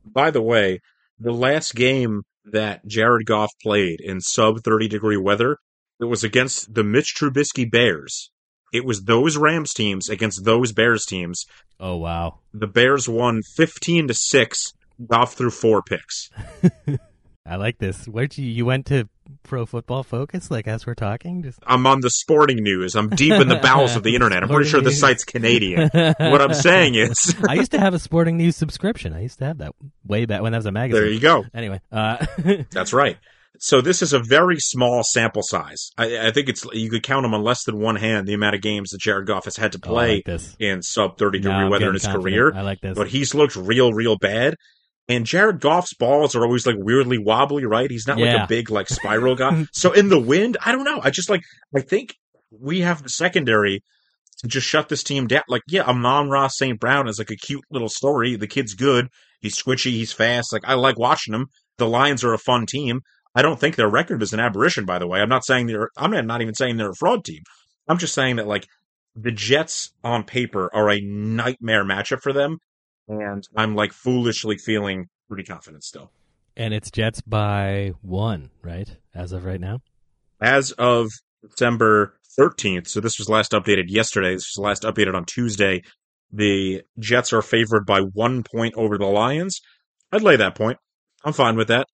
[0.05, 0.79] By the way,
[1.19, 5.57] the last game that Jared Goff played in sub 30 degree weather,
[5.99, 8.31] it was against the Mitch Trubisky Bears.
[8.73, 11.45] It was those Rams teams against those Bears teams.
[11.79, 14.73] oh wow The Bears won 15 to 6.
[15.07, 16.29] Goff threw four picks.
[17.47, 19.07] i like this where'd you you went to
[19.43, 22.95] pro football focus like as we're talking just I'm on the sporting news.
[22.95, 24.43] I'm deep in the bowels of the internet.
[24.43, 25.89] I'm pretty sure the site's Canadian.
[25.93, 29.13] what I'm saying is, I used to have a sporting news subscription.
[29.13, 29.73] I used to have that
[30.05, 31.01] way back when that was a magazine.
[31.01, 31.45] there you go.
[31.53, 32.25] Anyway, uh,
[32.71, 33.17] That's right.
[33.59, 35.91] So this is a very small sample size.
[35.97, 38.55] I, I think it's you could count them on less than one hand the amount
[38.55, 41.53] of games that Jared Goff has had to oh, play like in sub 30 degree
[41.53, 42.23] I'm weather in his confident.
[42.23, 42.53] career.
[42.53, 42.97] I like this.
[42.97, 44.55] But he's looked real, real bad.
[45.07, 47.91] And Jared Goff's balls are always like weirdly wobbly, right?
[47.91, 49.65] He's not like a big like spiral guy.
[49.71, 50.99] so in the wind, I don't know.
[51.03, 51.43] I just like
[51.75, 52.15] I think
[52.49, 53.83] we have the secondary
[54.39, 55.43] to just shut this team down.
[55.47, 56.79] Like, yeah, Amon-Ra St.
[56.79, 58.35] Brown is like a cute little story.
[58.35, 59.07] The kid's good.
[59.41, 59.91] He's twitchy.
[59.91, 60.51] He's fast.
[60.51, 61.47] Like, I like watching him.
[61.77, 63.01] The Lions are a fun team.
[63.33, 65.21] I don't think their record is an aberration, by the way.
[65.21, 67.43] I'm not saying they're, I'm not even saying they're a fraud team.
[67.87, 68.65] I'm just saying that, like,
[69.15, 72.59] the Jets on paper are a nightmare matchup for them.
[73.07, 76.11] And I'm like foolishly feeling pretty confident still.
[76.57, 78.95] And it's Jets by one, right?
[79.13, 79.79] As of right now?
[80.41, 81.09] As of
[81.41, 85.81] December 13th, so this was last updated yesterday, this was last updated on Tuesday,
[86.31, 89.61] the Jets are favored by one point over the Lions.
[90.11, 90.77] I'd lay that point.
[91.23, 91.87] I'm fine with that.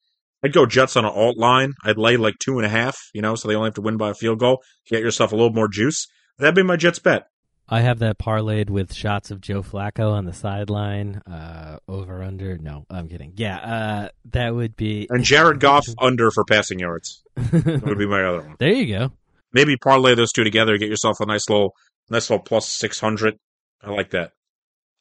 [0.44, 1.74] I'd go Jets on an alt line.
[1.84, 3.98] I'd lay like two and a half, you know, so they only have to win
[3.98, 4.64] by a field goal.
[4.88, 6.08] Get yourself a little more juice.
[6.38, 7.28] That'd be my Jets bet.
[7.72, 11.22] I have that parlayed with shots of Joe Flacco on the sideline.
[11.26, 12.58] Uh, over under?
[12.58, 13.32] No, I'm kidding.
[13.38, 15.08] Yeah, uh, that would be.
[15.10, 17.24] And Jared Goff under for passing yards.
[17.38, 18.56] That would be my other one.
[18.60, 19.12] there you go.
[19.54, 21.74] Maybe parlay those two together, get yourself a nice little,
[22.10, 23.38] nice little plus six hundred.
[23.82, 24.32] I like that.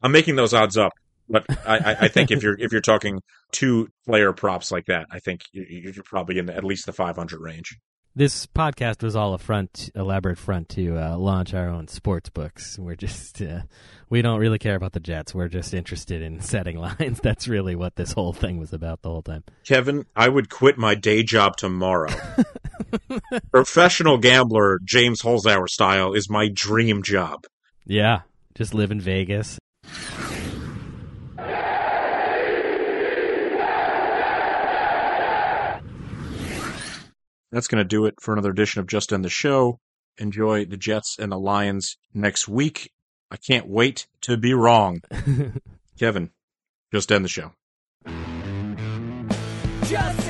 [0.02, 0.92] I'm making those odds up,
[1.28, 3.20] but I, I, I think if you're if you're talking
[3.52, 6.92] two player props like that, I think you- you're probably in the, at least the
[6.92, 7.76] 500 range.
[8.16, 12.76] This podcast was all a front, elaborate front to uh, launch our own sports books.
[12.76, 13.60] We're just, uh,
[14.08, 15.32] we don't really care about the Jets.
[15.32, 17.20] We're just interested in setting lines.
[17.20, 19.44] That's really what this whole thing was about the whole time.
[19.64, 22.10] Kevin, I would quit my day job tomorrow.
[23.52, 27.46] Professional gambler James Holzhauer style is my dream job.
[27.86, 28.22] Yeah,
[28.56, 29.56] just live in Vegas.
[37.52, 39.80] That's going to do it for another edition of Just End the Show.
[40.18, 42.92] Enjoy the Jets and the Lions next week.
[43.30, 45.02] I can't wait to be wrong.
[45.98, 46.30] Kevin,
[46.92, 47.52] just end the show.
[49.84, 50.29] Just end